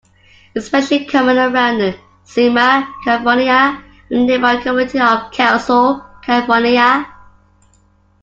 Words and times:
It 0.55 0.57
especially 0.61 1.05
common 1.05 1.37
around 1.37 1.93
Cima, 2.23 2.91
California 3.05 3.79
and 4.09 4.21
the 4.27 4.39
nearby 4.39 4.57
community 4.59 4.99
of 4.99 5.31
Kelso, 5.31 6.01
California. 6.23 7.05